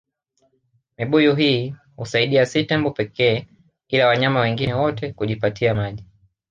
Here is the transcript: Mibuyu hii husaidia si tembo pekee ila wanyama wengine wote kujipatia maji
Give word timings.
Mibuyu 0.97 1.35
hii 1.35 1.75
husaidia 1.95 2.45
si 2.45 2.63
tembo 2.63 2.91
pekee 2.91 3.47
ila 3.87 4.07
wanyama 4.07 4.39
wengine 4.39 4.73
wote 4.73 5.13
kujipatia 5.13 5.73
maji 5.75 6.05